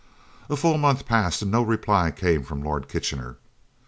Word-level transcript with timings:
A 0.49 0.55
full 0.57 0.79
month 0.79 1.05
passed 1.05 1.43
and 1.43 1.51
no 1.51 1.61
reply 1.61 2.09
came 2.09 2.41
from 2.41 2.63
Lord 2.63 2.89
Kitchener. 2.89 3.37